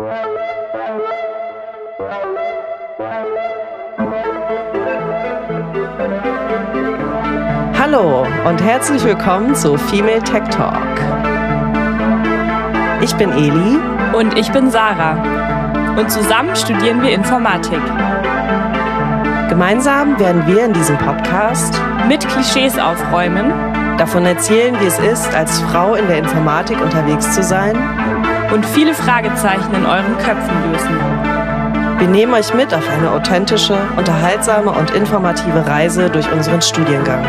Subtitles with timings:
[0.00, 0.06] Hallo
[8.48, 10.76] und herzlich willkommen zu Female Tech Talk.
[13.00, 13.80] Ich bin Eli
[14.16, 15.20] und ich bin Sarah
[15.98, 17.82] und zusammen studieren wir Informatik.
[19.48, 21.74] Gemeinsam werden wir in diesem Podcast
[22.06, 23.52] mit Klischees aufräumen,
[23.98, 27.76] davon erzählen, wie es ist, als Frau in der Informatik unterwegs zu sein
[28.52, 30.98] und viele Fragezeichen in euren Köpfen lösen.
[31.98, 37.24] Wir nehmen euch mit auf eine authentische, unterhaltsame und informative Reise durch unseren Studiengang.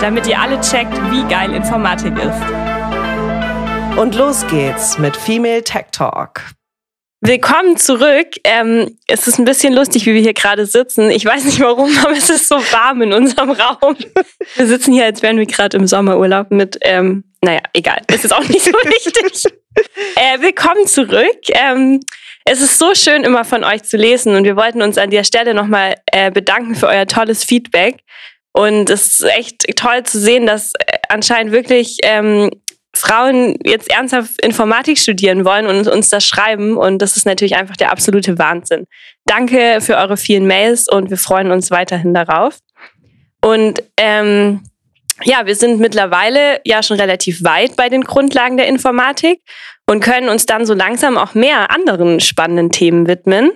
[0.00, 3.98] Damit ihr alle checkt, wie geil Informatik ist.
[3.98, 6.42] Und los geht's mit Female Tech Talk.
[7.22, 8.28] Willkommen zurück.
[8.44, 11.10] Ähm, es ist ein bisschen lustig, wie wir hier gerade sitzen.
[11.10, 13.96] Ich weiß nicht warum, aber es ist so warm in unserem Raum.
[14.56, 18.02] Wir sitzen hier, als wären wir gerade im Sommerurlaub mit, ähm, naja, egal.
[18.08, 19.44] Es ist auch nicht so wichtig.
[20.16, 21.38] Äh, willkommen zurück.
[21.50, 22.00] Ähm,
[22.44, 25.22] es ist so schön, immer von euch zu lesen und wir wollten uns an der
[25.22, 28.00] Stelle nochmal äh, bedanken für euer tolles Feedback.
[28.52, 32.50] Und es ist echt toll zu sehen, dass äh, anscheinend wirklich ähm,
[32.96, 36.76] Frauen jetzt ernsthaft Informatik studieren wollen und uns das schreiben.
[36.76, 38.86] Und das ist natürlich einfach der absolute Wahnsinn.
[39.24, 42.58] Danke für eure vielen Mails und wir freuen uns weiterhin darauf.
[43.40, 44.62] Und ähm,
[45.24, 49.40] ja, wir sind mittlerweile ja schon relativ weit bei den Grundlagen der Informatik
[49.86, 53.52] und können uns dann so langsam auch mehr anderen spannenden Themen widmen.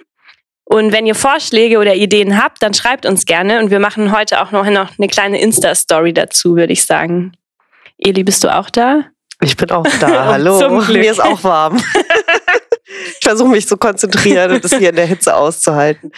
[0.65, 4.41] Und wenn ihr Vorschläge oder Ideen habt, dann schreibt uns gerne und wir machen heute
[4.41, 7.33] auch noch eine kleine Insta-Story dazu, würde ich sagen.
[7.99, 9.05] Eli, bist du auch da?
[9.43, 10.27] Ich bin auch da.
[10.33, 10.81] Hallo.
[10.89, 11.77] Mir ist auch warm.
[12.87, 16.13] ich versuche mich zu konzentrieren und es hier in der Hitze auszuhalten.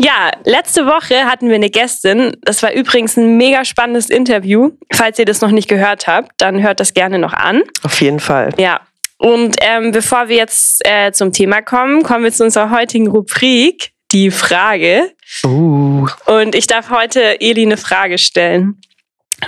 [0.00, 2.36] Ja, letzte Woche hatten wir eine Gästin.
[2.42, 4.70] Das war übrigens ein mega spannendes Interview.
[4.92, 7.62] Falls ihr das noch nicht gehört habt, dann hört das gerne noch an.
[7.82, 8.54] Auf jeden Fall.
[8.58, 8.80] Ja,
[9.18, 13.90] und ähm, bevor wir jetzt äh, zum Thema kommen, kommen wir zu unserer heutigen Rubrik,
[14.12, 15.12] die Frage.
[15.44, 16.06] Uh.
[16.26, 18.80] Und ich darf heute Eli eine Frage stellen.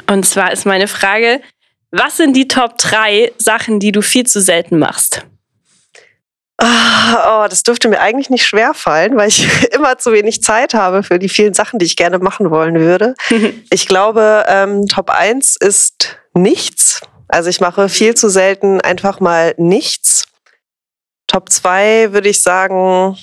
[0.08, 1.40] Und zwar ist meine Frage,
[1.92, 5.24] was sind die Top 3 Sachen, die du viel zu selten machst?
[6.62, 10.74] Ah, oh, das dürfte mir eigentlich nicht schwer fallen, weil ich immer zu wenig Zeit
[10.74, 13.14] habe für die vielen Sachen, die ich gerne machen wollen würde.
[13.70, 17.00] ich glaube, ähm, Top 1 ist nichts.
[17.28, 20.26] Also ich mache viel zu selten einfach mal nichts.
[21.26, 23.16] Top 2 würde ich sagen,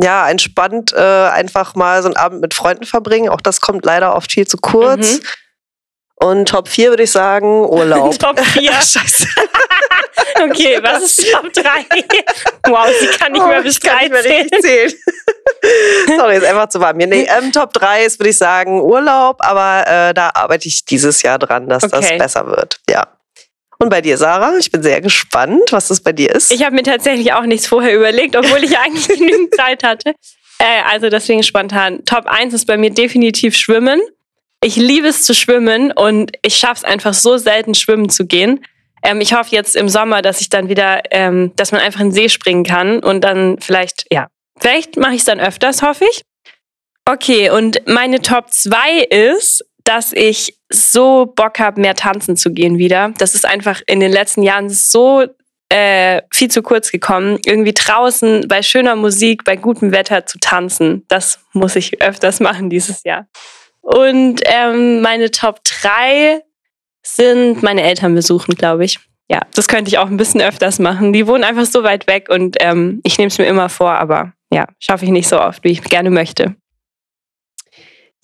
[0.00, 3.28] ja, entspannt äh, einfach mal so einen Abend mit Freunden verbringen.
[3.28, 5.18] Auch das kommt leider oft viel zu kurz.
[5.18, 5.20] Mhm.
[6.24, 8.18] Und Top 4 würde ich sagen, Urlaub.
[8.18, 8.72] Top 4.
[8.72, 9.26] Scheiße.
[10.42, 11.62] okay, was ist Top 3?
[12.66, 14.08] wow, sie kann nicht oh, mehr bis 3
[14.62, 14.92] zählen.
[16.16, 17.08] Sorry, ist einfach zu warm hier.
[17.08, 21.20] Nee, ähm, Top 3 ist, würde ich sagen, Urlaub, aber äh, da arbeite ich dieses
[21.20, 22.00] Jahr dran, dass okay.
[22.00, 22.80] das besser wird.
[22.88, 23.06] Ja.
[23.78, 24.56] Und bei dir, Sarah?
[24.56, 26.50] Ich bin sehr gespannt, was das bei dir ist.
[26.50, 30.14] Ich habe mir tatsächlich auch nichts vorher überlegt, obwohl ich eigentlich genügend Zeit hatte.
[30.58, 32.02] Äh, also deswegen spontan.
[32.06, 34.00] Top 1 ist bei mir definitiv Schwimmen.
[34.64, 38.64] Ich liebe es zu schwimmen und ich schaffe es einfach so selten, schwimmen zu gehen.
[39.02, 42.06] Ähm, ich hoffe jetzt im Sommer, dass ich dann wieder, ähm, dass man einfach in
[42.06, 46.06] den See springen kann und dann vielleicht, ja, vielleicht mache ich es dann öfters, hoffe
[46.10, 46.22] ich.
[47.04, 52.78] Okay, und meine Top 2 ist, dass ich so Bock habe, mehr tanzen zu gehen
[52.78, 53.12] wieder.
[53.18, 55.26] Das ist einfach in den letzten Jahren so
[55.68, 57.38] äh, viel zu kurz gekommen.
[57.44, 61.04] Irgendwie draußen bei schöner Musik, bei gutem Wetter zu tanzen.
[61.08, 63.26] Das muss ich öfters machen dieses Jahr.
[63.84, 66.42] Und ähm, meine Top 3
[67.02, 68.98] sind meine Eltern besuchen, glaube ich.
[69.28, 71.12] Ja, das könnte ich auch ein bisschen öfters machen.
[71.12, 74.32] Die wohnen einfach so weit weg und ähm, ich nehme es mir immer vor, aber
[74.50, 76.54] ja, schaffe ich nicht so oft, wie ich gerne möchte.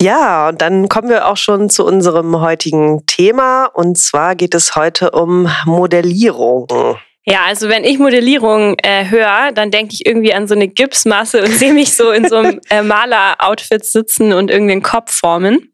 [0.01, 3.65] Ja, und dann kommen wir auch schon zu unserem heutigen Thema.
[3.65, 6.67] Und zwar geht es heute um Modellierung.
[7.31, 11.41] Ja, also wenn ich Modellierung äh, höre, dann denke ich irgendwie an so eine Gipsmasse
[11.41, 15.71] und sehe mich so in so einem äh, Maler-Outfit sitzen und irgendeinen Kopf formen.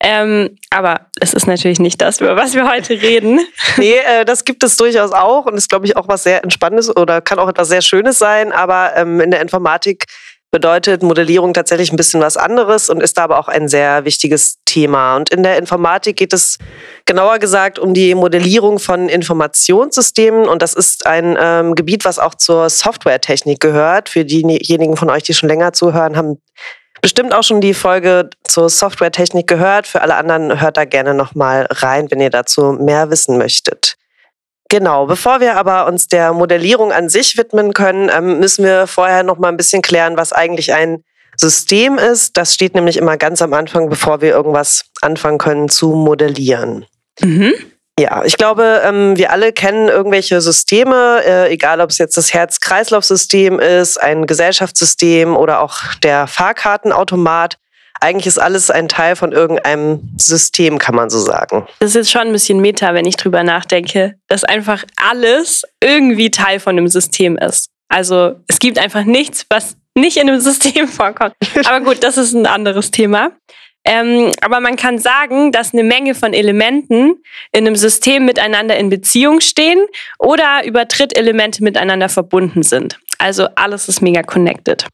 [0.00, 3.40] Ähm, aber es ist natürlich nicht das, über was wir heute reden.
[3.76, 6.96] nee, äh, das gibt es durchaus auch und ist, glaube ich, auch was sehr Entspannendes
[6.96, 8.52] oder kann auch etwas sehr Schönes sein.
[8.52, 10.06] Aber ähm, in der Informatik
[10.50, 14.58] bedeutet Modellierung tatsächlich ein bisschen was anderes und ist da aber auch ein sehr wichtiges
[14.64, 15.16] Thema.
[15.16, 16.58] Und in der Informatik geht es
[17.04, 22.34] genauer gesagt um die Modellierung von Informationssystemen und das ist ein ähm, Gebiet, was auch
[22.34, 24.08] zur Softwaretechnik gehört.
[24.08, 26.40] Für diejenigen von euch, die schon länger zuhören, haben
[27.02, 29.86] bestimmt auch schon die Folge zur Softwaretechnik gehört.
[29.86, 33.95] Für alle anderen hört da gerne nochmal rein, wenn ihr dazu mehr wissen möchtet.
[34.68, 39.22] Genau, bevor wir aber uns der Modellierung an sich widmen können, ähm, müssen wir vorher
[39.22, 41.04] noch mal ein bisschen klären, was eigentlich ein
[41.36, 42.36] System ist.
[42.36, 46.86] Das steht nämlich immer ganz am Anfang, bevor wir irgendwas anfangen können zu modellieren.
[47.20, 47.54] Mhm.
[47.98, 52.34] Ja, ich glaube, ähm, wir alle kennen irgendwelche Systeme, äh, egal ob es jetzt das
[52.34, 57.56] Herz-Kreislauf-System ist, ein Gesellschaftssystem oder auch der Fahrkartenautomat.
[58.06, 61.66] Eigentlich ist alles ein Teil von irgendeinem System, kann man so sagen.
[61.80, 66.30] Das ist jetzt schon ein bisschen Meta, wenn ich drüber nachdenke, dass einfach alles irgendwie
[66.30, 67.68] Teil von einem System ist.
[67.88, 71.34] Also es gibt einfach nichts, was nicht in einem System vorkommt.
[71.64, 73.32] Aber gut, das ist ein anderes Thema.
[73.84, 77.16] Ähm, aber man kann sagen, dass eine Menge von Elementen
[77.50, 79.84] in einem System miteinander in Beziehung stehen
[80.20, 83.00] oder über Drittelemente miteinander verbunden sind.
[83.18, 84.86] Also alles ist mega connected.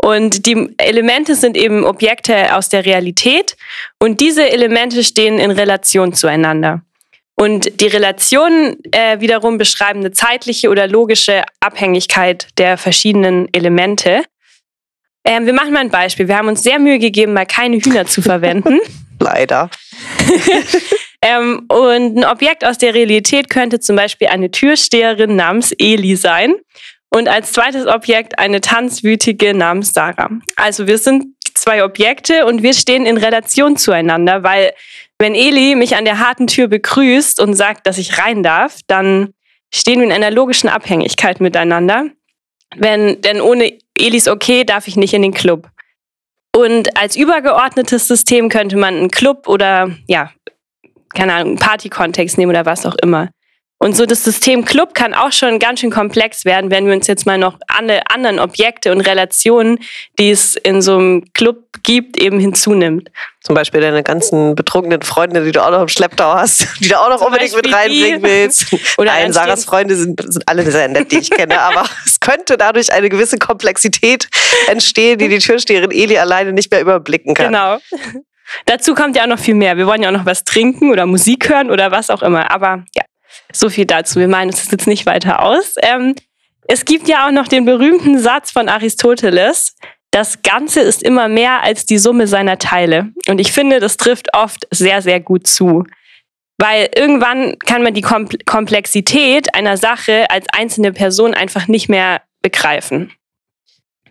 [0.00, 3.56] Und die Elemente sind eben Objekte aus der Realität
[3.98, 6.82] und diese Elemente stehen in Relation zueinander.
[7.34, 14.22] Und die Relationen äh, wiederum beschreiben eine zeitliche oder logische Abhängigkeit der verschiedenen Elemente.
[15.24, 16.28] Ähm, wir machen mal ein Beispiel.
[16.28, 18.78] Wir haben uns sehr Mühe gegeben, mal keine Hühner zu verwenden.
[19.20, 19.68] Leider.
[21.22, 26.54] ähm, und ein Objekt aus der Realität könnte zum Beispiel eine Türsteherin namens Eli sein.
[27.10, 30.30] Und als zweites Objekt eine Tanzwütige namens Sarah.
[30.56, 34.72] Also wir sind zwei Objekte und wir stehen in Relation zueinander, weil
[35.18, 39.34] wenn Eli mich an der harten Tür begrüßt und sagt, dass ich rein darf, dann
[39.74, 42.06] stehen wir in einer logischen Abhängigkeit miteinander.
[42.76, 45.68] Wenn, denn ohne Elis okay darf ich nicht in den Club.
[46.54, 50.30] Und als übergeordnetes System könnte man einen Club oder, ja,
[51.14, 53.30] keine Ahnung, einen Party-Kontext nehmen oder was auch immer.
[53.80, 57.06] Und so das System Club kann auch schon ganz schön komplex werden, wenn wir uns
[57.06, 59.78] jetzt mal noch alle anderen Objekte und Relationen,
[60.18, 63.08] die es in so einem Club gibt, eben hinzunimmt.
[63.40, 67.00] Zum Beispiel deine ganzen betrunkenen Freunde, die du auch noch im Schlepptau hast, die du
[67.00, 68.66] auch noch Zum unbedingt Beispiel mit reinbringen willst.
[68.98, 72.56] Oder Nein, Sarahs Freunde sind, sind alle sehr nett, die ich kenne, aber es könnte
[72.56, 74.28] dadurch eine gewisse Komplexität
[74.66, 77.52] entstehen, die die Türsteherin Eli alleine nicht mehr überblicken kann.
[77.52, 77.78] Genau.
[78.66, 79.76] Dazu kommt ja auch noch viel mehr.
[79.76, 82.50] Wir wollen ja auch noch was trinken oder Musik hören oder was auch immer.
[82.50, 83.04] Aber ja,
[83.52, 84.20] so viel dazu.
[84.20, 85.74] Wir meinen es jetzt nicht weiter aus.
[85.82, 86.14] Ähm,
[86.66, 89.74] es gibt ja auch noch den berühmten Satz von Aristoteles,
[90.10, 93.12] das Ganze ist immer mehr als die Summe seiner Teile.
[93.28, 95.84] Und ich finde, das trifft oft sehr, sehr gut zu.
[96.56, 103.12] Weil irgendwann kann man die Komplexität einer Sache als einzelne Person einfach nicht mehr begreifen.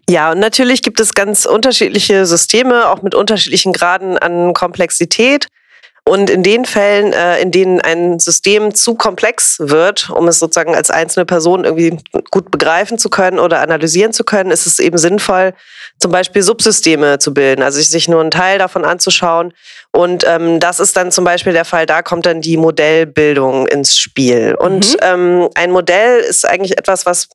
[0.10, 5.48] Ja, und natürlich gibt es ganz unterschiedliche Systeme, auch mit unterschiedlichen Graden an Komplexität.
[6.08, 10.74] Und in den Fällen, äh, in denen ein System zu komplex wird, um es sozusagen
[10.74, 11.98] als einzelne Person irgendwie
[12.32, 15.54] gut begreifen zu können oder analysieren zu können, ist es eben sinnvoll,
[16.00, 19.54] zum Beispiel Subsysteme zu bilden, also sich nur einen Teil davon anzuschauen.
[19.92, 23.98] Und ähm, das ist dann zum Beispiel der Fall, da kommt dann die Modellbildung ins
[23.98, 24.56] Spiel.
[24.58, 25.00] Und mhm.
[25.02, 27.28] ähm, ein Modell ist eigentlich etwas, was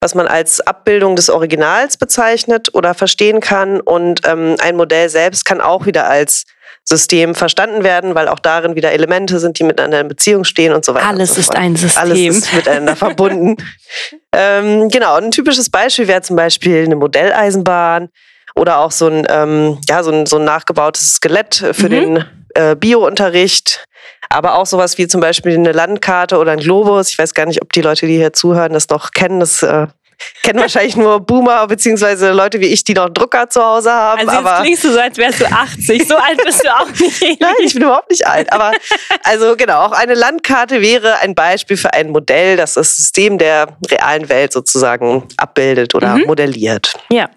[0.00, 3.80] was man als Abbildung des Originals bezeichnet oder verstehen kann.
[3.80, 6.44] Und ähm, ein Modell selbst kann auch wieder als
[6.84, 10.84] System verstanden werden, weil auch darin wieder Elemente sind, die miteinander in Beziehung stehen und
[10.84, 11.08] so weiter.
[11.08, 12.02] Alles so ist ein System.
[12.02, 13.56] Alles ist miteinander verbunden.
[14.32, 18.08] ähm, genau, ein typisches Beispiel wäre zum Beispiel eine Modelleisenbahn
[18.54, 21.90] oder auch so ein, ähm, ja, so ein, so ein nachgebautes Skelett für mhm.
[21.90, 22.24] den
[22.54, 23.84] äh, Biounterricht.
[24.28, 27.10] Aber auch sowas wie zum Beispiel eine Landkarte oder ein Globus.
[27.10, 29.40] Ich weiß gar nicht, ob die Leute, die hier zuhören, das noch kennen.
[29.40, 29.86] Das äh,
[30.42, 34.20] kennen wahrscheinlich nur Boomer beziehungsweise Leute wie ich, die noch einen Drucker zu Hause haben.
[34.20, 36.08] Also jetzt aber klingst du so, als wärst du 80.
[36.08, 37.22] So alt bist du auch nicht.
[37.40, 38.52] Nein, ich bin überhaupt nicht alt.
[38.52, 38.72] Aber
[39.22, 43.76] also genau, auch eine Landkarte wäre ein Beispiel für ein Modell, das das System der
[43.90, 46.26] realen Welt sozusagen abbildet oder mhm.
[46.26, 46.94] modelliert.
[47.10, 47.30] Ja.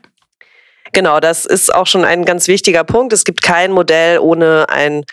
[0.93, 3.11] Genau, das ist auch schon ein ganz wichtiger Punkt.
[3.11, 5.03] Es gibt kein Modell ohne ein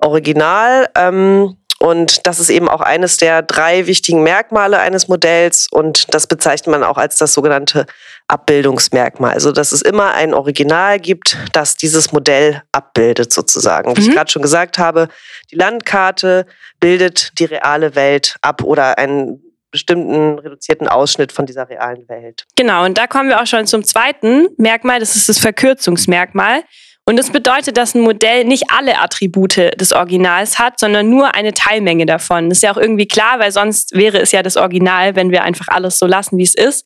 [0.00, 0.88] Original.
[0.96, 6.26] Ähm, und das ist eben auch eines der drei wichtigen Merkmale eines Modells und das
[6.26, 7.86] bezeichnet man auch als das sogenannte
[8.26, 9.32] Abbildungsmerkmal.
[9.32, 13.96] Also dass es immer ein Original gibt, das dieses Modell abbildet sozusagen.
[13.96, 14.08] Wie mhm.
[14.08, 15.08] ich gerade schon gesagt habe,
[15.52, 16.46] die Landkarte
[16.80, 22.46] bildet die reale Welt ab oder einen bestimmten reduzierten Ausschnitt von dieser realen Welt.
[22.56, 26.62] Genau, und da kommen wir auch schon zum zweiten Merkmal, das ist das Verkürzungsmerkmal.
[27.08, 31.54] Und das bedeutet, dass ein Modell nicht alle Attribute des Originals hat, sondern nur eine
[31.54, 32.50] Teilmenge davon.
[32.50, 35.42] Das ist ja auch irgendwie klar, weil sonst wäre es ja das Original, wenn wir
[35.42, 36.84] einfach alles so lassen, wie es ist.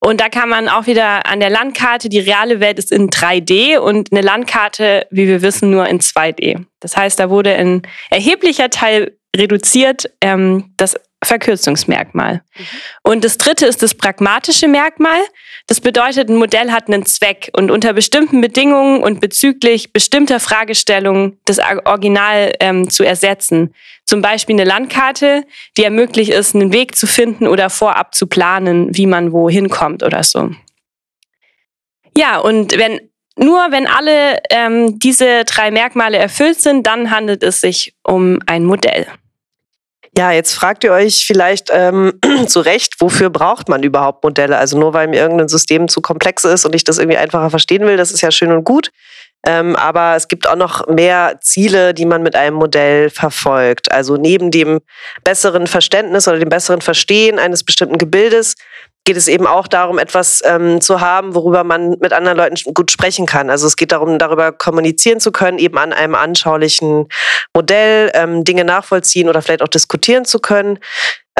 [0.00, 3.78] Und da kann man auch wieder an der Landkarte, die reale Welt ist in 3D
[3.78, 6.64] und eine Landkarte, wie wir wissen, nur in 2D.
[6.80, 10.10] Das heißt, da wurde ein erheblicher Teil reduziert.
[10.20, 12.34] Ähm, das Verkürzungsmerkmal.
[12.34, 12.64] Mhm.
[13.02, 15.20] Und das dritte ist das pragmatische Merkmal.
[15.66, 21.38] Das bedeutet, ein Modell hat einen Zweck und unter bestimmten Bedingungen und bezüglich bestimmter Fragestellungen
[21.44, 23.74] das Original ähm, zu ersetzen.
[24.04, 25.44] Zum Beispiel eine Landkarte,
[25.76, 30.02] die ermöglicht ist, einen Weg zu finden oder vorab zu planen, wie man wohin kommt
[30.02, 30.50] oder so.
[32.16, 33.00] Ja, und wenn
[33.36, 38.64] nur wenn alle ähm, diese drei Merkmale erfüllt sind, dann handelt es sich um ein
[38.64, 39.06] Modell.
[40.16, 42.14] Ja, jetzt fragt ihr euch vielleicht ähm,
[42.46, 44.58] zu Recht, wofür braucht man überhaupt Modelle?
[44.58, 47.86] Also nur weil mir irgendein System zu komplex ist und ich das irgendwie einfacher verstehen
[47.86, 48.90] will, das ist ja schön und gut.
[49.46, 53.90] Ähm, aber es gibt auch noch mehr Ziele, die man mit einem Modell verfolgt.
[53.90, 54.80] Also neben dem
[55.24, 58.56] besseren Verständnis oder dem besseren Verstehen eines bestimmten Gebildes
[59.04, 62.90] geht es eben auch darum, etwas ähm, zu haben, worüber man mit anderen Leuten gut
[62.90, 63.50] sprechen kann.
[63.50, 67.08] Also es geht darum, darüber kommunizieren zu können, eben an einem anschaulichen
[67.54, 70.78] Modell ähm, Dinge nachvollziehen oder vielleicht auch diskutieren zu können.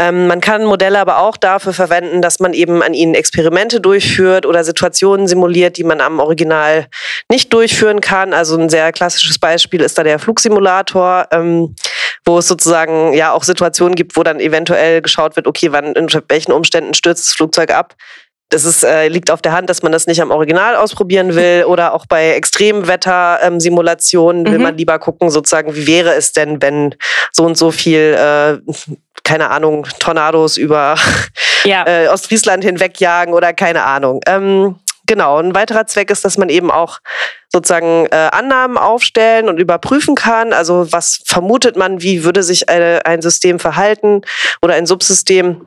[0.01, 4.47] Ähm, man kann Modelle aber auch dafür verwenden, dass man eben an ihnen Experimente durchführt
[4.47, 6.87] oder Situationen simuliert, die man am Original
[7.31, 8.33] nicht durchführen kann.
[8.33, 11.75] Also ein sehr klassisches Beispiel ist da der Flugsimulator, ähm,
[12.31, 16.09] wo es sozusagen ja auch Situationen gibt, wo dann eventuell geschaut wird, okay, wann in
[16.29, 17.95] welchen Umständen stürzt das Flugzeug ab
[18.51, 21.67] das ist, äh, liegt auf der Hand, dass man das nicht am Original ausprobieren will
[21.67, 24.65] oder auch bei Extremwetter-Simulationen will mhm.
[24.65, 26.97] man lieber gucken, sozusagen, wie wäre es denn, wenn
[27.33, 28.59] so und so viel, äh,
[29.23, 30.97] keine Ahnung, Tornados über
[31.65, 31.85] ja.
[31.87, 34.21] äh, Ostfriesland hinwegjagen oder keine Ahnung.
[34.27, 37.01] Ähm, genau, ein weiterer Zweck ist, dass man eben auch
[37.53, 40.53] sozusagen äh, Annahmen aufstellen und überprüfen kann.
[40.53, 44.23] Also was vermutet man, wie würde sich eine, ein System verhalten
[44.63, 45.67] oder ein Subsystem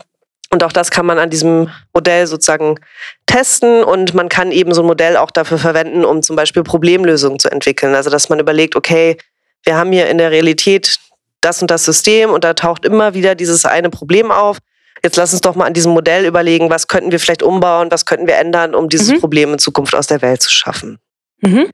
[0.50, 2.80] und auch das kann man an diesem Modell sozusagen
[3.26, 7.38] testen und man kann eben so ein Modell auch dafür verwenden, um zum Beispiel Problemlösungen
[7.38, 7.96] zu entwickeln.
[7.96, 9.18] Also dass man überlegt, okay,
[9.64, 11.00] wir haben hier in der Realität
[11.42, 14.60] das und das System und da taucht immer wieder dieses eine Problem auf.
[15.04, 18.06] Jetzt lass uns doch mal an diesem Modell überlegen, was könnten wir vielleicht umbauen, was
[18.06, 19.20] könnten wir ändern, um dieses mhm.
[19.20, 21.00] Problem in Zukunft aus der Welt zu schaffen.
[21.42, 21.70] Mhm.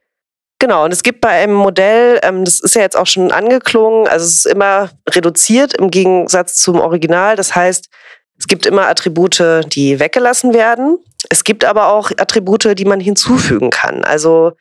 [0.57, 4.07] Genau, und es gibt bei einem Modell, ähm, das ist ja jetzt auch schon angeklungen,
[4.07, 7.35] also es ist immer reduziert im Gegensatz zum Original.
[7.35, 7.87] Das heißt,
[8.37, 10.97] es gibt immer Attribute, die weggelassen werden.
[11.29, 14.03] Es gibt aber auch Attribute, die man hinzufügen kann.
[14.03, 14.53] Also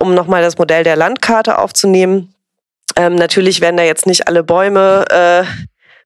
[0.00, 2.34] um nochmal das Modell der Landkarte aufzunehmen.
[2.96, 5.44] Ähm, natürlich werden da jetzt nicht alle Bäume äh,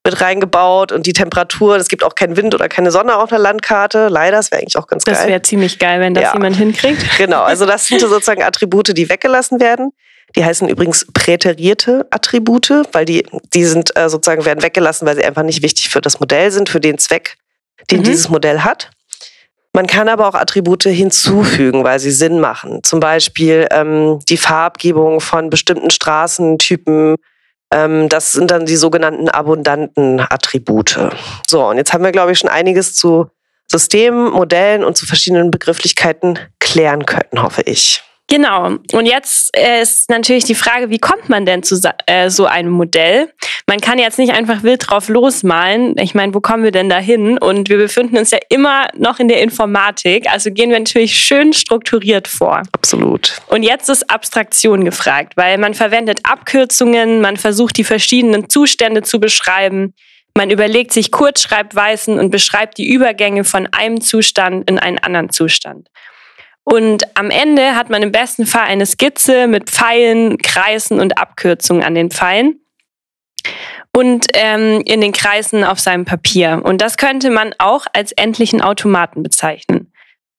[0.05, 1.77] mit reingebaut und die Temperatur.
[1.77, 4.09] Es gibt auch keinen Wind oder keine Sonne auf der Landkarte.
[4.09, 5.25] Leider, das wäre eigentlich auch ganz das geil.
[5.25, 6.33] Das wäre ziemlich geil, wenn das ja.
[6.35, 7.05] jemand hinkriegt.
[7.19, 9.93] Genau, also das sind sozusagen Attribute, die weggelassen werden.
[10.37, 15.25] Die heißen übrigens präterierte Attribute, weil die, die sind äh, sozusagen werden weggelassen, weil sie
[15.25, 17.37] einfach nicht wichtig für das Modell sind, für den Zweck,
[17.91, 18.05] den mhm.
[18.05, 18.91] dieses Modell hat.
[19.73, 22.83] Man kann aber auch Attribute hinzufügen, weil sie Sinn machen.
[22.83, 27.17] Zum Beispiel ähm, die Farbgebung von bestimmten Straßentypen.
[27.73, 30.99] Ähm, das sind dann die sogenannten abundanten Attribute.
[31.49, 33.31] So, und jetzt haben wir, glaube ich, schon einiges zu
[33.71, 38.03] Systemen, Modellen und zu verschiedenen Begrifflichkeiten klären können, hoffe ich.
[38.31, 38.77] Genau.
[38.93, 42.71] Und jetzt äh, ist natürlich die Frage, wie kommt man denn zu äh, so einem
[42.71, 43.33] Modell?
[43.67, 45.97] Man kann jetzt nicht einfach wild drauf losmalen.
[45.99, 47.39] Ich meine, wo kommen wir denn da hin?
[47.39, 50.31] Und wir befinden uns ja immer noch in der Informatik.
[50.31, 52.63] Also gehen wir natürlich schön strukturiert vor.
[52.73, 53.43] Absolut.
[53.49, 59.19] Und jetzt ist Abstraktion gefragt, weil man verwendet Abkürzungen, man versucht die verschiedenen Zustände zu
[59.19, 59.93] beschreiben.
[60.37, 65.89] Man überlegt sich Kurzschreibweisen und beschreibt die Übergänge von einem Zustand in einen anderen Zustand.
[66.65, 71.83] Und am Ende hat man im besten Fall eine Skizze mit Pfeilen, Kreisen und Abkürzungen
[71.83, 72.61] an den Pfeilen
[73.97, 76.61] und ähm, in den Kreisen auf seinem Papier.
[76.63, 79.93] Und das könnte man auch als endlichen Automaten bezeichnen.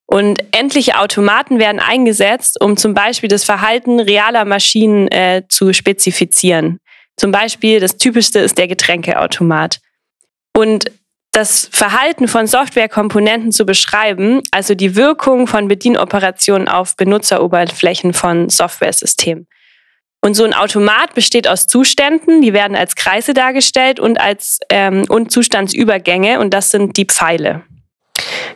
[0.06, 6.78] Und endliche Automaten werden eingesetzt, um zum Beispiel das Verhalten realer Maschinen äh, zu spezifizieren.
[7.16, 9.80] Zum Beispiel das typischste ist der Getränkeautomat.
[10.56, 10.90] Und
[11.32, 19.48] das Verhalten von Softwarekomponenten zu beschreiben, also die Wirkung von Bedienoperationen auf Benutzeroberflächen von Softwaresystemen.
[20.24, 25.04] Und so ein Automat besteht aus Zuständen, die werden als Kreise dargestellt und als ähm,
[25.08, 27.62] und Zustandsübergänge und das sind die Pfeile.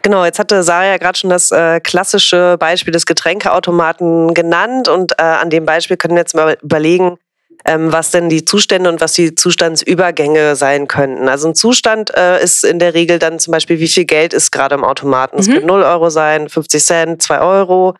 [0.02, 5.12] Genau, jetzt hatte Sarah ja gerade schon das äh, klassische Beispiel des Getränkeautomaten genannt und
[5.18, 7.18] äh, an dem Beispiel können wir jetzt mal überlegen,
[7.68, 11.28] was denn die Zustände und was die Zustandsübergänge sein könnten.
[11.28, 14.52] Also ein Zustand äh, ist in der Regel dann zum Beispiel, wie viel Geld ist
[14.52, 15.38] gerade im Automaten.
[15.38, 15.54] Es mhm.
[15.54, 17.94] können 0 Euro sein, 50 Cent, 2 Euro.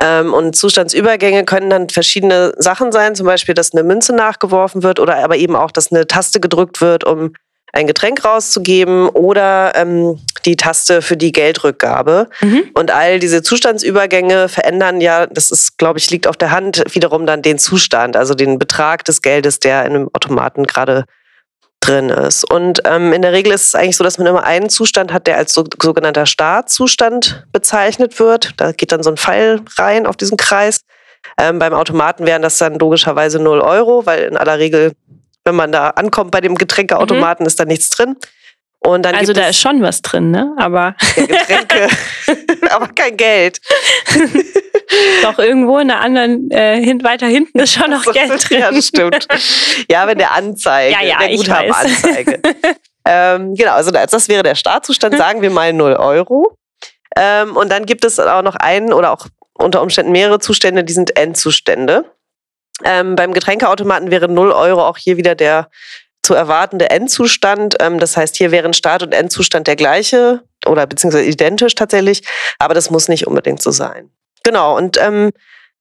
[0.00, 5.00] Ähm, und Zustandsübergänge können dann verschiedene Sachen sein, zum Beispiel, dass eine Münze nachgeworfen wird
[5.00, 7.32] oder aber eben auch, dass eine Taste gedrückt wird, um
[7.72, 12.28] ein Getränk rauszugeben oder ähm, die Taste für die Geldrückgabe.
[12.40, 12.70] Mhm.
[12.74, 17.26] Und all diese Zustandsübergänge verändern ja, das ist, glaube ich, liegt auf der Hand, wiederum
[17.26, 21.04] dann den Zustand, also den Betrag des Geldes, der in einem Automaten gerade
[21.80, 22.50] drin ist.
[22.50, 25.26] Und ähm, in der Regel ist es eigentlich so, dass man immer einen Zustand hat,
[25.26, 28.54] der als so, sogenannter Startzustand bezeichnet wird.
[28.56, 30.80] Da geht dann so ein Pfeil rein auf diesen Kreis.
[31.38, 34.92] Ähm, beim Automaten wären das dann logischerweise 0 Euro, weil in aller Regel
[35.46, 37.46] wenn man da ankommt bei dem Getränkeautomaten, mhm.
[37.46, 38.16] ist da nichts drin.
[38.86, 40.54] Und dann also da ist schon was drin, ne?
[40.58, 41.88] Aber Getränke,
[42.70, 43.60] aber kein Geld.
[45.22, 48.60] Doch irgendwo in der anderen, äh, hin, weiter hinten ist schon noch Geld drin.
[48.60, 49.26] Ja, das stimmt.
[49.90, 52.40] Ja, wenn der Anzeige, Ja, ja, der Guthabenanzeige.
[53.04, 56.56] ähm, genau, also das das wäre der Startzustand, sagen wir mal 0 Euro.
[57.16, 60.92] Ähm, und dann gibt es auch noch einen oder auch unter Umständen mehrere Zustände, die
[60.92, 62.04] sind Endzustände.
[62.84, 65.70] Ähm, beim Getränkeautomaten wäre 0 Euro auch hier wieder der
[66.26, 67.76] zu erwartende Endzustand.
[67.80, 72.26] Ähm, das heißt, hier wären Start- und Endzustand der gleiche oder beziehungsweise identisch tatsächlich,
[72.58, 74.10] aber das muss nicht unbedingt so sein.
[74.42, 75.30] Genau, und ähm,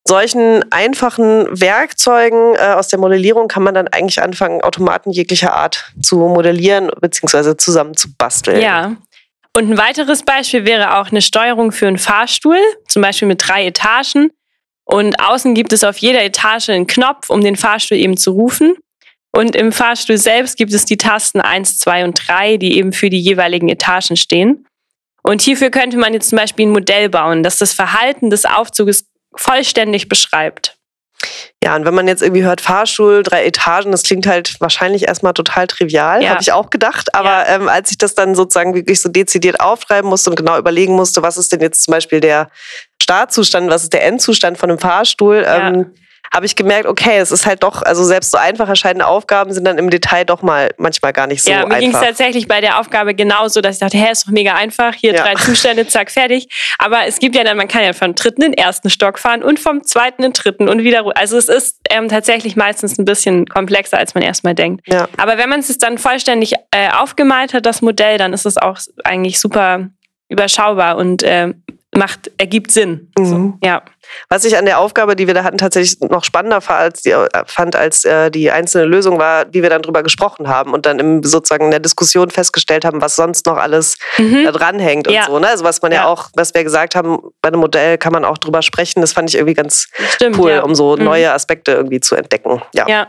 [0.07, 5.91] solchen einfachen Werkzeugen äh, aus der Modellierung kann man dann eigentlich anfangen, Automaten jeglicher Art
[5.99, 8.61] zu modellieren beziehungsweise zusammen zu basteln.
[8.61, 8.95] Ja.
[9.57, 13.65] Und ein weiteres Beispiel wäre auch eine Steuerung für einen Fahrstuhl, zum Beispiel mit drei
[13.65, 14.29] Etagen.
[14.83, 18.75] Und außen gibt es auf jeder Etage einen Knopf, um den Fahrstuhl eben zu rufen.
[19.35, 23.09] Und im Fahrstuhl selbst gibt es die Tasten 1, 2 und 3, die eben für
[23.09, 24.65] die jeweiligen Etagen stehen.
[25.23, 29.07] Und hierfür könnte man jetzt zum Beispiel ein Modell bauen, das das Verhalten des Aufzuges
[29.35, 30.77] vollständig beschreibt.
[31.63, 35.33] Ja, und wenn man jetzt irgendwie hört, Fahrstuhl, drei Etagen, das klingt halt wahrscheinlich erstmal
[35.33, 36.29] total trivial, Ja.
[36.31, 37.15] habe ich auch gedacht.
[37.15, 37.55] Aber Ja.
[37.55, 41.23] ähm, als ich das dann sozusagen wirklich so dezidiert aufschreiben musste und genau überlegen musste,
[41.23, 42.49] was ist denn jetzt zum Beispiel der
[43.01, 45.69] Startzustand, was ist der Endzustand von einem Fahrstuhl, Ja.
[45.69, 45.91] ähm,
[46.33, 49.65] habe ich gemerkt, okay, es ist halt doch, also selbst so einfach erscheinende Aufgaben sind
[49.65, 52.07] dann im Detail doch mal manchmal gar nicht so ja, mir ging es einfach.
[52.07, 55.23] tatsächlich bei der Aufgabe genauso, dass ich dachte, hä, ist doch mega einfach, hier Ja.
[55.23, 56.47] drei Zustände, zack, fertig.
[56.77, 59.43] Aber es gibt ja dann, man kann ja vom dritten in den ersten Stock fahren
[59.43, 61.03] und vom zweiten in den dritten und wieder.
[61.15, 64.87] Also es ist ähm, tatsächlich meistens ein bisschen komplexer, als man erstmal denkt.
[64.87, 65.07] Ja.
[65.17, 68.77] Aber wenn man es dann vollständig äh, aufgemalt hat, das Modell, dann ist es auch
[69.03, 69.87] eigentlich super
[70.29, 71.53] überschaubar und äh,
[71.95, 73.11] macht, ergibt Sinn.
[73.17, 73.57] Mhm.
[73.63, 73.83] Ja.
[74.29, 77.11] Was ich an der Aufgabe, die wir da hatten, tatsächlich noch spannender fand, als die,
[77.11, 80.85] äh, fand, als äh, die einzelne Lösung war, wie wir dann drüber gesprochen haben und
[80.85, 85.13] dann im, sozusagen in der Diskussion festgestellt haben, was sonst noch alles da dranhängt und
[85.13, 85.25] Ja.
[85.25, 85.39] so.
[85.39, 85.47] Ne?
[85.47, 85.99] Also was man ja.
[86.01, 86.05] Ja.
[86.07, 89.01] auch, was wir gesagt haben, bei einem Modell kann man auch drüber sprechen.
[89.01, 90.37] Das fand ich irgendwie ganz Stimmt.
[90.37, 90.63] cool, ja.
[90.63, 91.03] um so Mhm.
[91.03, 92.61] neue Aspekte irgendwie zu entdecken.
[92.73, 93.07] Ja.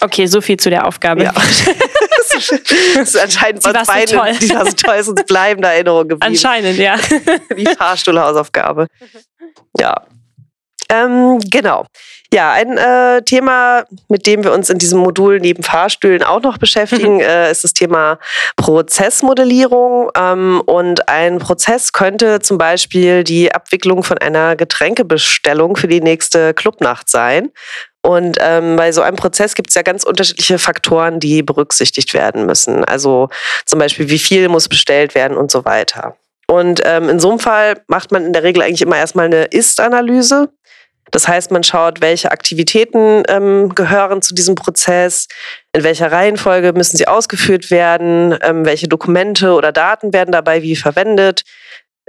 [0.00, 1.24] Okay, so viel zu der Aufgabe.
[1.24, 1.32] Ja.
[2.94, 4.32] das ist anscheinend war was so beiden, toll.
[4.40, 6.22] die war so toll ist uns bleibende Erinnerung geblieben.
[6.34, 6.96] Anscheinend, ja.
[7.54, 8.86] wie Fahrstuhlhausaufgabe.
[9.78, 10.02] Ja.
[10.90, 11.86] Ähm, genau.
[12.32, 16.58] Ja, ein äh, Thema, mit dem wir uns in diesem Modul neben Fahrstühlen auch noch
[16.58, 18.18] beschäftigen, äh, ist das Thema
[18.56, 20.10] Prozessmodellierung.
[20.16, 26.52] Ähm, und ein Prozess könnte zum Beispiel die Abwicklung von einer Getränkebestellung für die nächste
[26.54, 27.50] Clubnacht sein.
[28.02, 32.46] Und ähm, bei so einem Prozess gibt es ja ganz unterschiedliche Faktoren, die berücksichtigt werden
[32.46, 32.84] müssen.
[32.84, 33.28] Also
[33.66, 36.16] zum Beispiel, wie viel muss bestellt werden und so weiter.
[36.50, 39.44] Und ähm, in so einem Fall macht man in der Regel eigentlich immer erstmal eine
[39.44, 40.48] Ist-Analyse.
[41.10, 45.28] Das heißt, man schaut, welche Aktivitäten ähm, gehören zu diesem Prozess,
[45.72, 50.76] in welcher Reihenfolge müssen sie ausgeführt werden, ähm, welche Dokumente oder Daten werden dabei wie
[50.76, 51.44] verwendet,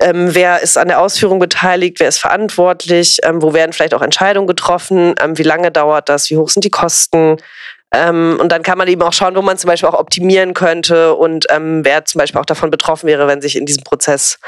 [0.01, 4.01] ähm, wer ist an der Ausführung beteiligt, wer ist verantwortlich, ähm, wo werden vielleicht auch
[4.01, 7.37] Entscheidungen getroffen, ähm, wie lange dauert das, wie hoch sind die Kosten.
[7.93, 11.15] Ähm, und dann kann man eben auch schauen, wo man zum Beispiel auch optimieren könnte
[11.15, 14.39] und ähm, wer zum Beispiel auch davon betroffen wäre, wenn sich in diesem Prozess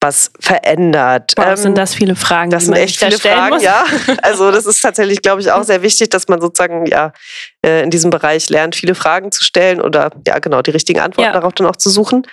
[0.00, 1.32] was verändert.
[1.36, 3.62] Wow, Ähm, sind das viele Fragen, das die sind man echt viele Fragen, muss.
[3.62, 3.84] ja.
[4.22, 7.12] Also das ist tatsächlich, glaube ich, auch sehr wichtig, dass man sozusagen ja
[7.64, 11.28] äh, in diesem Bereich lernt, viele Fragen zu stellen oder ja genau die richtigen Antworten
[11.28, 11.32] Ja.
[11.32, 12.26] darauf dann auch zu suchen.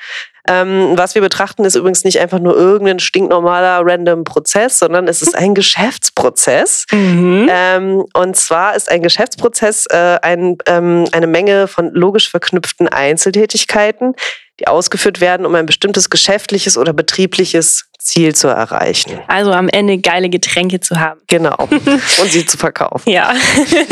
[0.47, 5.21] Ähm, was wir betrachten, ist übrigens nicht einfach nur irgendein stinknormaler random Prozess, sondern es
[5.21, 6.85] ist ein Geschäftsprozess.
[6.91, 7.47] Mhm.
[7.49, 14.15] Ähm, und zwar ist ein Geschäftsprozess äh, ein, ähm, eine Menge von logisch verknüpften Einzeltätigkeiten,
[14.59, 19.19] die ausgeführt werden, um ein bestimmtes geschäftliches oder betriebliches Ziel zu erreichen.
[19.27, 21.21] Also am Ende geile Getränke zu haben.
[21.27, 21.55] Genau.
[21.69, 23.09] Und sie zu verkaufen.
[23.09, 23.33] Ja.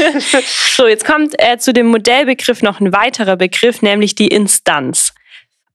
[0.76, 5.14] so, jetzt kommt äh, zu dem Modellbegriff noch ein weiterer Begriff, nämlich die Instanz.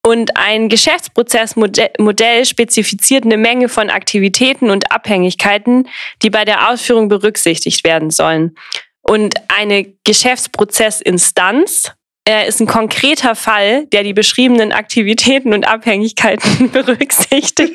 [0.06, 5.88] Und ein Geschäftsprozessmodell Modell spezifiziert eine Menge von Aktivitäten und Abhängigkeiten,
[6.22, 8.54] die bei der Ausführung berücksichtigt werden sollen.
[9.00, 11.92] Und eine Geschäftsprozessinstanz
[12.28, 17.72] äh, ist ein konkreter Fall, der die beschriebenen Aktivitäten und Abhängigkeiten berücksichtigt.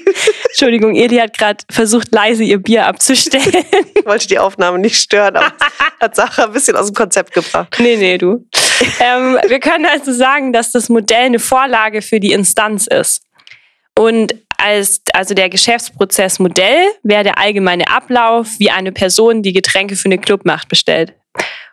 [0.50, 3.64] Entschuldigung, Eli hat gerade versucht, leise ihr Bier abzustellen.
[3.96, 5.54] Ich wollte die Aufnahme nicht stören, aber
[6.00, 7.76] hat Sache ein bisschen aus dem Konzept gebracht.
[7.80, 8.46] Nee, nee, du.
[9.00, 13.24] ähm, wir können also sagen, dass das Modell eine Vorlage für die Instanz ist.
[13.98, 20.06] Und als, also der Geschäftsprozessmodell wäre der allgemeine Ablauf, wie eine Person die Getränke für
[20.06, 21.14] eine Clubmacht bestellt.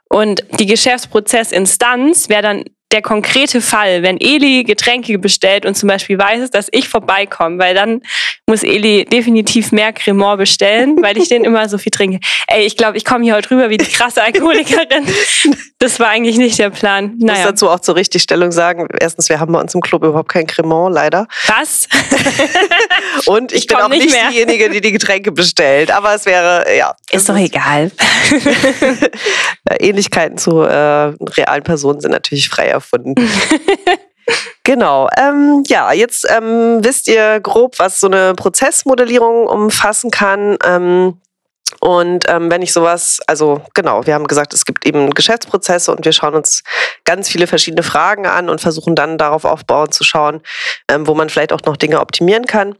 [0.08, 6.18] Und die Geschäftsprozessinstanz wäre dann der konkrete Fall, wenn Eli Getränke bestellt und zum Beispiel
[6.18, 8.02] weiß, dass ich vorbeikomme, weil dann
[8.46, 12.20] muss Eli definitiv mehr Cremant bestellen, weil ich den immer so viel trinke.
[12.46, 15.04] Ey, ich glaube, ich komme hier heute rüber wie die krasse Alkoholikerin.
[15.80, 17.16] Das war eigentlich nicht der Plan.
[17.18, 17.32] Naja.
[17.32, 20.30] Ich muss dazu auch zur Richtigstellung sagen, erstens, wir haben bei uns im Club überhaupt
[20.30, 21.26] kein Cremant, leider.
[21.48, 21.88] Was?
[23.26, 26.64] und ich, ich bin auch nicht, nicht diejenige, die die Getränke bestellt, aber es wäre,
[26.76, 26.94] ja.
[27.10, 27.90] Ist doch egal.
[29.80, 33.14] Ähnlichkeiten zu äh, realen Personen sind natürlich frei erfunden.
[34.64, 35.08] Genau.
[35.16, 40.58] Ähm, ja, jetzt ähm, wisst ihr grob, was so eine Prozessmodellierung umfassen kann.
[40.64, 41.20] Ähm,
[41.80, 46.04] und ähm, wenn ich sowas, also genau, wir haben gesagt, es gibt eben Geschäftsprozesse und
[46.04, 46.64] wir schauen uns
[47.04, 50.40] ganz viele verschiedene Fragen an und versuchen dann darauf aufbauen zu schauen,
[50.88, 52.74] ähm, wo man vielleicht auch noch Dinge optimieren kann.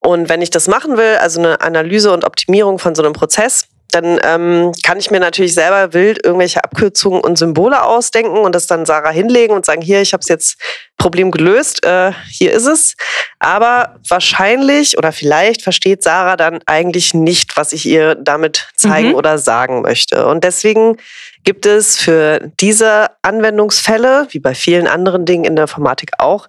[0.00, 3.68] Und wenn ich das machen will, also eine Analyse und Optimierung von so einem Prozess,
[3.90, 8.66] dann ähm, kann ich mir natürlich selber wild irgendwelche Abkürzungen und Symbole ausdenken und das
[8.66, 10.56] dann Sarah hinlegen und sagen, hier, ich habe es jetzt
[10.96, 12.94] Problem gelöst, äh, hier ist es.
[13.38, 19.14] Aber wahrscheinlich oder vielleicht versteht Sarah dann eigentlich nicht, was ich ihr damit zeigen mhm.
[19.14, 20.26] oder sagen möchte.
[20.26, 20.96] Und deswegen
[21.44, 26.48] gibt es für diese Anwendungsfälle, wie bei vielen anderen Dingen in der Informatik auch,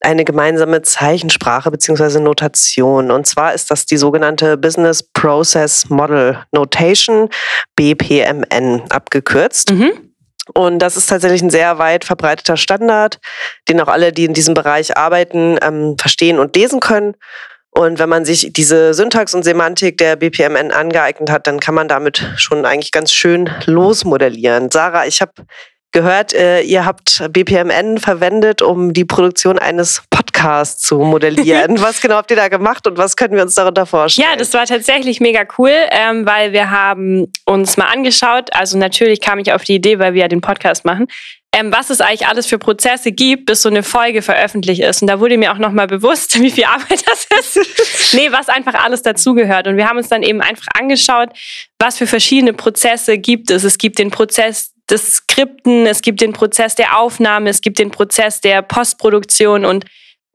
[0.00, 3.10] eine gemeinsame Zeichensprache beziehungsweise Notation.
[3.10, 7.28] Und zwar ist das die sogenannte Business Process Model Notation,
[7.76, 9.72] BPMN abgekürzt.
[9.72, 9.92] Mhm.
[10.54, 13.18] Und das ist tatsächlich ein sehr weit verbreiteter Standard,
[13.68, 17.14] den auch alle, die in diesem Bereich arbeiten, ähm, verstehen und lesen können.
[17.70, 21.86] Und wenn man sich diese Syntax und Semantik der BPMN angeeignet hat, dann kann man
[21.86, 24.70] damit schon eigentlich ganz schön losmodellieren.
[24.70, 25.32] Sarah, ich habe
[25.92, 31.80] gehört, äh, ihr habt BPMN verwendet, um die Produktion eines Podcasts zu modellieren.
[31.82, 34.28] was genau habt ihr da gemacht und was können wir uns darunter vorstellen?
[34.30, 39.20] Ja, das war tatsächlich mega cool, ähm, weil wir haben uns mal angeschaut, also natürlich
[39.20, 41.06] kam ich auf die Idee, weil wir ja den Podcast machen,
[41.52, 45.00] ähm, was es eigentlich alles für Prozesse gibt, bis so eine Folge veröffentlicht ist.
[45.00, 48.14] Und da wurde mir auch nochmal bewusst, wie viel Arbeit das ist.
[48.14, 49.66] nee, was einfach alles dazugehört.
[49.66, 51.30] Und wir haben uns dann eben einfach angeschaut,
[51.78, 53.64] was für verschiedene Prozesse gibt es.
[53.64, 57.90] Es gibt den Prozess des Skripten, es gibt den Prozess der Aufnahme, es gibt den
[57.90, 59.84] Prozess der Postproduktion und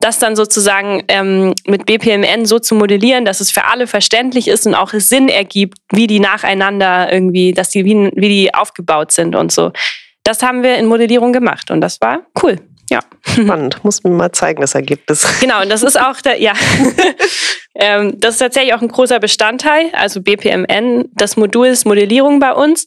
[0.00, 4.66] das dann sozusagen ähm, mit BPMN so zu modellieren, dass es für alle verständlich ist
[4.66, 9.34] und auch Sinn ergibt, wie die nacheinander irgendwie, dass die wie, wie die aufgebaut sind
[9.34, 9.72] und so.
[10.22, 12.58] Das haben wir in Modellierung gemacht und das war cool.
[13.26, 13.82] Spannend.
[13.84, 15.26] Muss mir mal zeigen, das Ergebnis.
[15.40, 16.52] Genau, und das ist auch der, ja.
[17.74, 22.52] ähm, das ist tatsächlich auch ein großer Bestandteil, also BPMN, das Modul ist Modellierung bei
[22.52, 22.86] uns.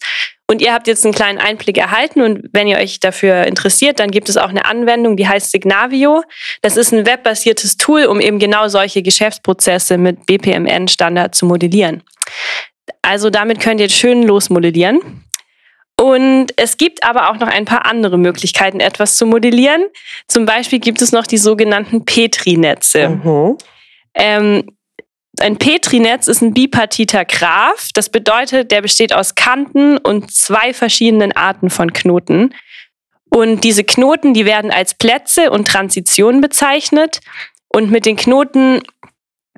[0.50, 4.12] Und ihr habt jetzt einen kleinen Einblick erhalten und wenn ihr euch dafür interessiert, dann
[4.12, 6.24] gibt es auch eine Anwendung, die heißt Signavio.
[6.62, 12.02] Das ist ein webbasiertes Tool, um eben genau solche Geschäftsprozesse mit BPMN-Standard zu modellieren.
[13.02, 15.27] Also damit könnt ihr schön losmodellieren.
[16.00, 19.86] Und es gibt aber auch noch ein paar andere Möglichkeiten, etwas zu modellieren.
[20.28, 23.10] Zum Beispiel gibt es noch die sogenannten Petri-Netze.
[23.10, 23.58] Mhm.
[24.14, 24.78] Ähm,
[25.40, 27.90] ein Petri-Netz ist ein bipartiter Graph.
[27.94, 32.54] Das bedeutet, der besteht aus Kanten und zwei verschiedenen Arten von Knoten.
[33.30, 37.20] Und diese Knoten, die werden als Plätze und Transitionen bezeichnet.
[37.70, 38.82] Und mit den Knoten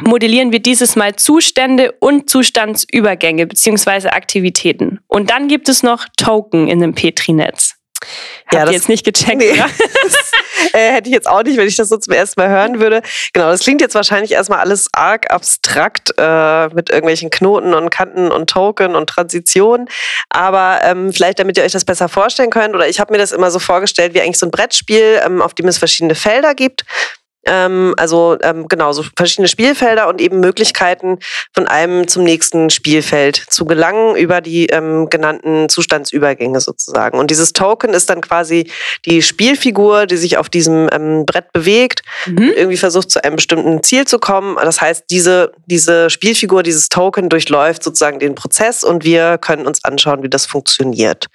[0.02, 5.00] modellieren wir dieses Mal Zustände und Zustandsübergänge beziehungsweise Aktivitäten.
[5.08, 7.76] Und dann gibt es noch Token in einem Petri-Netz.
[8.52, 9.52] Ja, Habt ihr jetzt nicht gecheckt, nee.
[9.52, 9.66] oder?
[10.74, 13.02] äh, hätte ich jetzt auch nicht, wenn ich das so zum ersten Mal hören würde.
[13.34, 18.32] Genau, das klingt jetzt wahrscheinlich erstmal alles arg abstrakt äh, mit irgendwelchen Knoten und Kanten
[18.32, 19.90] und Token und Transitionen.
[20.30, 23.32] Aber ähm, vielleicht, damit ihr euch das besser vorstellen könnt, oder ich habe mir das
[23.32, 26.86] immer so vorgestellt wie eigentlich so ein Brettspiel, ähm, auf dem es verschiedene Felder gibt.
[27.46, 31.20] Ähm, also ähm, genau, so verschiedene Spielfelder und eben Möglichkeiten,
[31.54, 37.18] von einem zum nächsten Spielfeld zu gelangen über die ähm, genannten Zustandsübergänge sozusagen.
[37.18, 38.70] Und dieses Token ist dann quasi
[39.06, 42.52] die Spielfigur, die sich auf diesem ähm, Brett bewegt, mhm.
[42.56, 44.58] irgendwie versucht zu einem bestimmten Ziel zu kommen.
[44.62, 49.84] Das heißt, diese, diese Spielfigur, dieses Token durchläuft sozusagen den Prozess und wir können uns
[49.84, 51.28] anschauen, wie das funktioniert.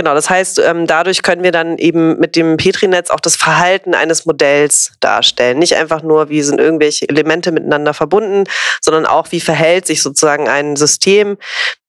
[0.00, 3.92] Genau, das heißt, ähm, dadurch können wir dann eben mit dem Petri-Netz auch das Verhalten
[3.92, 5.58] eines Modells darstellen.
[5.58, 8.44] Nicht einfach nur, wie sind irgendwelche Elemente miteinander verbunden,
[8.80, 11.36] sondern auch, wie verhält sich sozusagen ein System,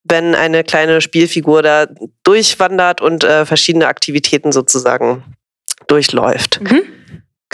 [0.04, 1.88] wenn eine kleine Spielfigur da
[2.26, 5.24] durchwandert und äh, verschiedene Aktivitäten sozusagen
[5.88, 6.60] durchläuft.
[6.60, 6.82] Mhm.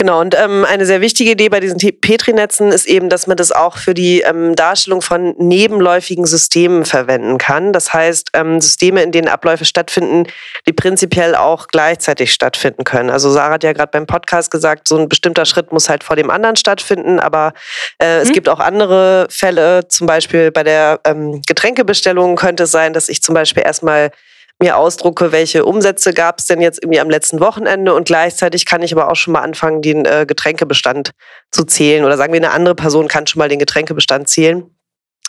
[0.00, 3.50] Genau, und ähm, eine sehr wichtige Idee bei diesen Petri-Netzen ist eben, dass man das
[3.50, 7.72] auch für die ähm, Darstellung von nebenläufigen Systemen verwenden kann.
[7.72, 10.28] Das heißt, ähm, Systeme, in denen Abläufe stattfinden,
[10.68, 13.10] die prinzipiell auch gleichzeitig stattfinden können.
[13.10, 16.14] Also Sarah hat ja gerade beim Podcast gesagt, so ein bestimmter Schritt muss halt vor
[16.14, 17.52] dem anderen stattfinden, aber
[17.98, 18.22] äh, mhm.
[18.22, 23.08] es gibt auch andere Fälle, zum Beispiel bei der ähm, Getränkebestellung könnte es sein, dass
[23.08, 24.12] ich zum Beispiel erstmal
[24.60, 28.82] mir ausdrucke, welche Umsätze gab es denn jetzt irgendwie am letzten Wochenende und gleichzeitig kann
[28.82, 31.12] ich aber auch schon mal anfangen, den äh, Getränkebestand
[31.50, 34.64] zu zählen oder sagen wir, eine andere Person kann schon mal den Getränkebestand zählen.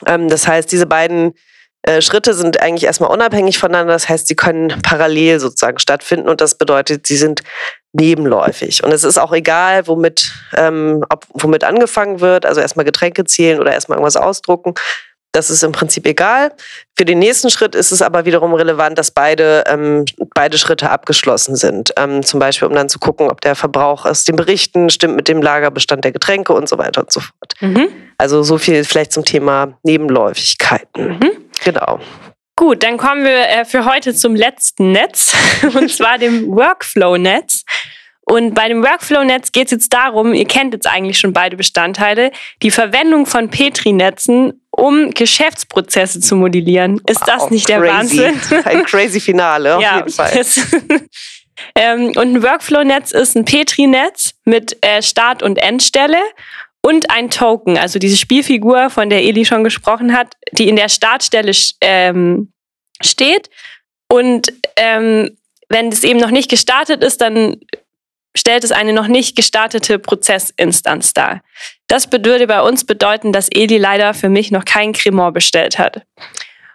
[0.08, 1.34] Ähm, das heißt, diese beiden
[1.84, 3.94] äh, Schritte sind eigentlich erstmal unabhängig voneinander.
[3.94, 7.42] Das heißt, sie können parallel sozusagen stattfinden und das bedeutet, sie sind
[7.94, 8.84] nebenläufig.
[8.84, 12.46] Und es ist auch egal, womit, ähm, ob, womit angefangen wird.
[12.46, 14.74] Also erstmal Getränke zählen oder erstmal irgendwas ausdrucken.
[15.32, 16.52] Das ist im Prinzip egal.
[16.98, 21.56] Für den nächsten Schritt ist es aber wiederum relevant, dass beide, ähm, beide Schritte abgeschlossen
[21.56, 21.94] sind.
[21.98, 25.28] Ähm, zum Beispiel, um dann zu gucken, ob der Verbrauch aus den Berichten stimmt mit
[25.28, 27.54] dem Lagerbestand der Getränke und so weiter und so fort.
[27.60, 27.89] Mhm.
[28.18, 31.20] Also so viel vielleicht zum Thema Nebenläufigkeiten.
[31.20, 31.32] Mhm.
[31.63, 32.00] Genau.
[32.56, 35.34] Gut, dann kommen wir äh, für heute zum letzten Netz,
[35.76, 37.63] und zwar dem Workflow-Netz.
[38.30, 42.32] Und bei dem Workflow-Netz geht es jetzt darum, ihr kennt jetzt eigentlich schon beide Bestandteile,
[42.62, 47.02] die Verwendung von Petri-Netzen, um Geschäftsprozesse zu modellieren.
[47.08, 47.82] Ist wow, das nicht crazy.
[47.82, 48.42] der Wahnsinn?
[48.65, 50.32] Ein crazy Finale, auf ja, jeden Fall.
[51.76, 56.22] ähm, und ein Workflow-Netz ist ein Petri-Netz mit äh, Start- und Endstelle
[56.82, 60.89] und ein Token, also diese Spielfigur, von der Eli schon gesprochen hat, die in der
[60.89, 62.54] Startstelle ähm,
[63.02, 63.50] steht.
[64.08, 65.36] Und ähm,
[65.68, 67.58] wenn es eben noch nicht gestartet ist, dann
[68.36, 71.42] stellt es eine noch nicht gestartete Prozessinstanz dar.
[71.88, 76.04] Das würde bei uns bedeuten, dass Eli leider für mich noch kein Cremant bestellt hat.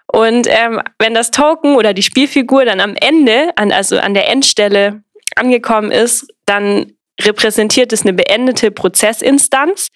[0.07, 4.29] Und ähm, wenn das Token oder die Spielfigur dann am Ende, an, also an der
[4.29, 5.03] Endstelle
[5.37, 9.89] angekommen ist, dann repräsentiert es eine beendete Prozessinstanz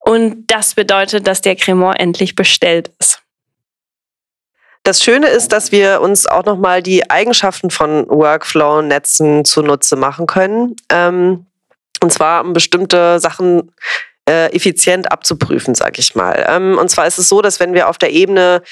[0.00, 3.22] und das bedeutet, dass der Cremant endlich bestellt ist.
[4.90, 10.74] Das Schöne ist, dass wir uns auch nochmal die Eigenschaften von Workflow-Netzen zunutze machen können.
[10.88, 11.46] Ähm,
[12.02, 13.70] und zwar um bestimmte Sachen
[14.28, 16.44] äh, effizient abzuprüfen, sag ich mal.
[16.48, 18.62] Ähm, und zwar ist es so, dass wenn wir auf der Ebene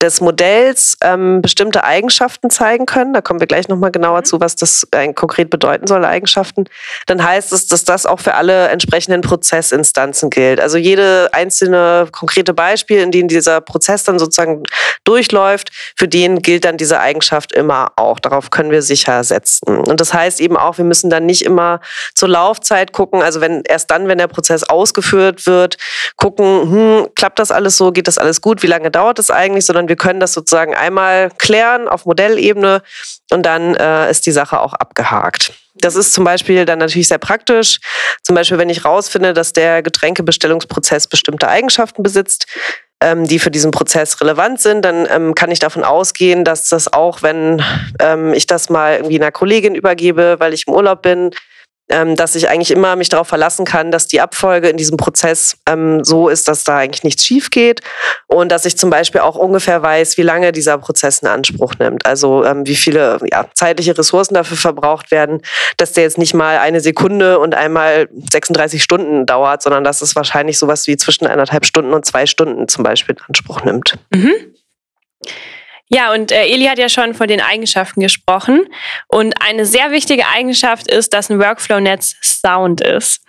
[0.00, 4.24] des Modells ähm, bestimmte Eigenschaften zeigen können, da kommen wir gleich nochmal genauer mhm.
[4.24, 6.64] zu, was das äh, konkret bedeuten soll, Eigenschaften,
[7.06, 10.60] dann heißt es, dass das auch für alle entsprechenden Prozessinstanzen gilt.
[10.60, 14.62] Also jede einzelne konkrete Beispiel, in dem dieser Prozess dann sozusagen
[15.02, 18.20] durchläuft, für den gilt dann diese Eigenschaft immer auch.
[18.20, 19.78] Darauf können wir sicher setzen.
[19.78, 21.80] Und das heißt eben auch, wir müssen dann nicht immer
[22.14, 25.76] zur Laufzeit gucken, also wenn erst dann, wenn der Prozess ausgeführt wird,
[26.16, 29.66] gucken, hm, klappt das alles so, geht das alles gut, wie lange dauert das eigentlich,
[29.66, 32.82] sondern wir können das sozusagen einmal klären auf Modellebene
[33.30, 35.52] und dann äh, ist die Sache auch abgehakt.
[35.74, 37.78] Das ist zum Beispiel dann natürlich sehr praktisch.
[38.22, 42.46] Zum Beispiel, wenn ich rausfinde, dass der Getränkebestellungsprozess bestimmte Eigenschaften besitzt,
[43.00, 46.92] ähm, die für diesen Prozess relevant sind, dann ähm, kann ich davon ausgehen, dass das
[46.92, 47.62] auch, wenn
[48.00, 51.30] ähm, ich das mal irgendwie einer Kollegin übergebe, weil ich im Urlaub bin,
[51.88, 55.56] ähm, dass ich eigentlich immer mich darauf verlassen kann, dass die Abfolge in diesem Prozess
[55.66, 57.80] ähm, so ist, dass da eigentlich nichts schief geht
[58.26, 62.06] und dass ich zum Beispiel auch ungefähr weiß, wie lange dieser Prozess in Anspruch nimmt.
[62.06, 65.40] Also ähm, wie viele ja, zeitliche Ressourcen dafür verbraucht werden,
[65.76, 70.16] dass der jetzt nicht mal eine Sekunde und einmal 36 Stunden dauert, sondern dass es
[70.16, 73.98] wahrscheinlich sowas wie zwischen eineinhalb Stunden und zwei Stunden zum Beispiel in Anspruch nimmt.
[74.14, 74.32] Mhm.
[75.90, 78.66] Ja, und äh, Eli hat ja schon von den Eigenschaften gesprochen.
[79.08, 83.22] Und eine sehr wichtige Eigenschaft ist, dass ein Workflow-Netz Sound ist.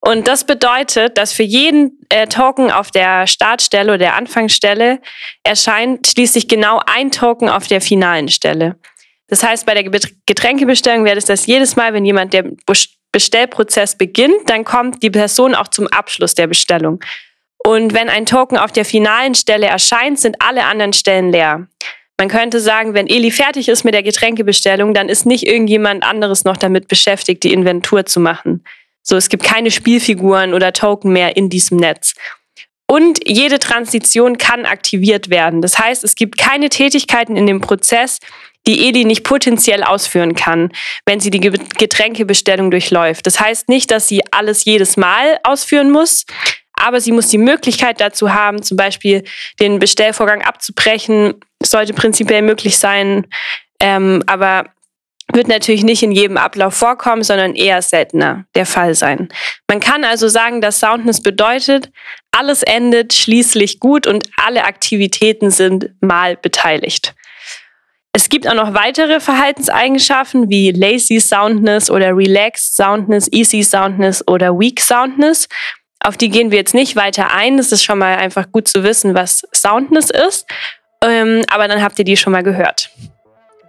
[0.00, 5.00] Und das bedeutet, dass für jeden äh, Token auf der Startstelle oder der Anfangsstelle
[5.42, 8.76] erscheint schließlich genau ein Token auf der finalen Stelle.
[9.28, 9.84] Das heißt, bei der
[10.26, 12.44] Getränkebestellung wäre es das jedes Mal, wenn jemand der
[13.12, 17.00] Bestellprozess beginnt, dann kommt die Person auch zum Abschluss der Bestellung.
[17.64, 21.68] Und wenn ein Token auf der finalen Stelle erscheint, sind alle anderen Stellen leer.
[22.18, 26.44] Man könnte sagen, wenn Eli fertig ist mit der Getränkebestellung, dann ist nicht irgendjemand anderes
[26.44, 28.64] noch damit beschäftigt, die Inventur zu machen.
[29.02, 32.14] So, es gibt keine Spielfiguren oder Token mehr in diesem Netz.
[32.86, 35.62] Und jede Transition kann aktiviert werden.
[35.62, 38.18] Das heißt, es gibt keine Tätigkeiten in dem Prozess,
[38.66, 40.70] die Eli nicht potenziell ausführen kann,
[41.06, 43.26] wenn sie die Getränkebestellung durchläuft.
[43.26, 46.26] Das heißt nicht, dass sie alles jedes Mal ausführen muss,
[46.82, 49.22] aber sie muss die Möglichkeit dazu haben, zum Beispiel
[49.60, 51.34] den Bestellvorgang abzubrechen.
[51.60, 53.26] Das sollte prinzipiell möglich sein,
[53.80, 54.66] ähm, aber
[55.32, 59.28] wird natürlich nicht in jedem Ablauf vorkommen, sondern eher seltener der Fall sein.
[59.68, 61.90] Man kann also sagen, dass Soundness bedeutet,
[62.32, 67.14] alles endet schließlich gut und alle Aktivitäten sind mal beteiligt.
[68.14, 74.58] Es gibt auch noch weitere Verhaltenseigenschaften wie Lazy Soundness oder Relaxed Soundness, Easy Soundness oder
[74.58, 75.48] Weak Soundness.
[76.04, 77.56] Auf die gehen wir jetzt nicht weiter ein.
[77.56, 80.46] Das ist schon mal einfach gut zu wissen, was Soundness ist.
[81.04, 82.90] Ähm, aber dann habt ihr die schon mal gehört.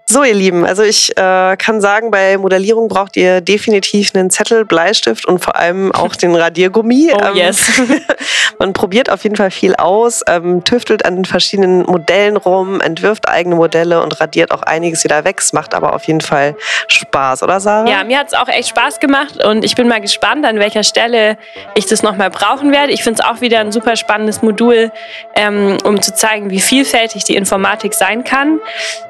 [0.06, 4.66] So, ihr Lieben, also ich äh, kann sagen, bei Modellierung braucht ihr definitiv einen Zettel,
[4.66, 7.12] Bleistift und vor allem auch den Radiergummi.
[7.14, 7.82] Oh ähm, yes.
[8.64, 13.56] man probiert auf jeden Fall viel aus, ähm, tüftelt an verschiedenen Modellen rum, entwirft eigene
[13.56, 15.40] Modelle und radiert auch einiges wieder weg.
[15.40, 16.56] Es macht aber auf jeden Fall
[16.88, 17.90] Spaß, oder Sarah?
[17.90, 20.84] Ja, mir hat es auch echt Spaß gemacht und ich bin mal gespannt, an welcher
[20.84, 21.38] Stelle
[21.76, 22.94] ich das nochmal brauchen werde.
[22.94, 24.94] Ich finde es auch wieder ein super spannendes Modul,
[25.36, 28.62] ähm, um zu zeigen, wie vielfältig die Informatik sein kann,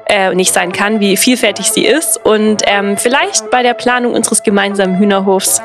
[0.06, 2.18] äh, nicht sein kann, wie vielfältig sie ist.
[2.24, 5.62] Und ähm, vielleicht bei der Planung unseres gemeinsamen Hühnerhofs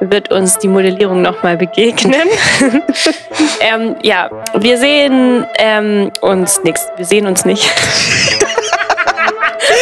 [0.00, 2.28] wird uns die Modellierung nochmal begegnen.
[3.60, 6.86] ähm, ja, wir sehen ähm, uns nichts.
[6.96, 7.68] Wir sehen uns nicht.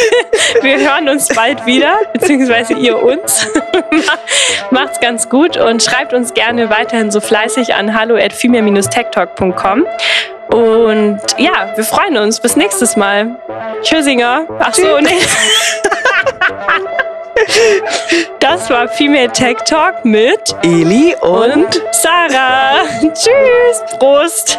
[0.63, 3.47] Wir hören uns bald wieder, beziehungsweise ihr uns.
[4.71, 9.87] Macht's ganz gut und schreibt uns gerne weiterhin so fleißig an hallo@female-techtalk.com.
[10.49, 12.41] Und ja, wir freuen uns.
[12.41, 13.37] Bis nächstes Mal.
[13.83, 14.47] Tschüssinger.
[14.59, 15.11] Ach so, nee.
[18.41, 22.83] Das war Female Tech Talk mit Eli und, und Sarah.
[23.13, 23.99] Tschüss.
[23.99, 24.59] Prost.